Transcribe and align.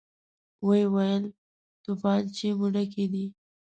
ويې 0.67 0.85
ويل: 0.93 1.23
توپانچې 1.83 2.49
مو 2.57 2.67
ډکې 2.73 3.05
دي؟ 3.11 3.25